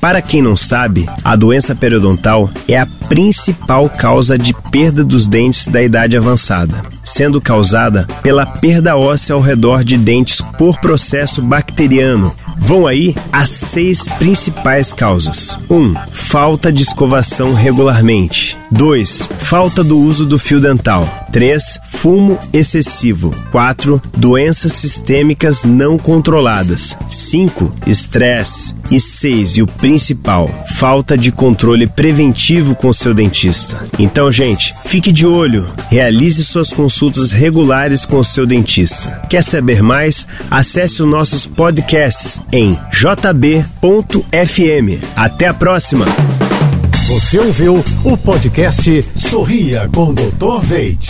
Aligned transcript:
Para 0.00 0.22
quem 0.22 0.42
não 0.42 0.56
sabe, 0.56 1.06
a 1.24 1.34
doença 1.34 1.74
periodontal 1.74 2.50
é 2.68 2.78
a 2.78 2.86
principal 3.08 3.88
causa 3.88 4.36
de 4.38 4.54
perda 4.70 5.02
dos 5.04 5.26
dentes 5.26 5.66
da 5.66 5.82
idade 5.82 6.16
avançada, 6.16 6.82
sendo 7.04 7.40
causada 7.40 8.06
pela 8.22 8.46
perda 8.46 8.96
óssea 8.96 9.34
ao 9.34 9.40
redor 9.40 9.84
de 9.84 9.96
dentes 9.96 10.40
por 10.58 10.78
processo 10.78 11.40
bacteriano. 11.42 12.34
Vão 12.58 12.86
aí 12.86 13.14
as 13.32 13.50
seis 13.50 14.02
principais 14.18 14.92
causas: 14.92 15.58
1. 15.70 15.74
Um, 15.74 15.94
falta 16.10 16.72
de 16.72 16.82
escovação 16.82 17.54
regularmente. 17.54 18.56
2. 18.70 19.28
Falta 19.38 19.84
do 19.84 19.98
uso 19.98 20.26
do 20.26 20.38
fio 20.38 20.60
dental. 20.60 21.08
3. 21.32 21.78
Fumo 21.84 22.38
excessivo. 22.52 23.32
4. 23.52 24.02
Doenças 24.16 24.72
sistêmicas 24.72 25.64
não 25.64 25.98
controladas. 25.98 26.96
5. 27.08 27.72
Estresse. 27.86 28.74
E 28.90 28.98
6. 28.98 29.58
E 29.58 29.62
o 29.62 29.66
principal, 29.86 30.50
falta 30.66 31.16
de 31.16 31.30
controle 31.30 31.86
preventivo 31.86 32.74
com 32.74 32.92
seu 32.92 33.14
dentista. 33.14 33.86
Então, 34.00 34.32
gente, 34.32 34.74
fique 34.84 35.12
de 35.12 35.24
olho. 35.24 35.64
Realize 35.88 36.42
suas 36.42 36.72
consultas 36.72 37.30
regulares 37.30 38.04
com 38.04 38.20
seu 38.24 38.44
dentista. 38.44 39.22
Quer 39.30 39.44
saber 39.44 39.84
mais? 39.84 40.26
Acesse 40.50 41.04
os 41.04 41.08
nossos 41.08 41.46
podcasts 41.46 42.40
em 42.50 42.76
jb.fm. 42.90 43.54
Até 45.14 45.46
a 45.46 45.54
próxima! 45.54 46.04
Você 47.06 47.38
ouviu 47.38 47.84
o 48.02 48.16
podcast 48.16 49.08
Sorria 49.14 49.88
com 49.94 50.12
Dr. 50.12 50.64
Veit. 50.64 51.06